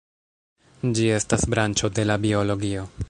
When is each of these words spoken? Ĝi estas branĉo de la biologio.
Ĝi 0.99 1.05
estas 1.17 1.45
branĉo 1.55 1.91
de 1.99 2.07
la 2.13 2.17
biologio. 2.25 2.89